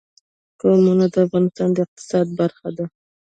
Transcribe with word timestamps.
قومونه 0.61 1.05
د 1.13 1.15
افغانستان 1.25 1.69
د 1.73 1.77
اقتصاد 1.85 2.27
برخه 2.39 2.67
ده. 2.77 2.85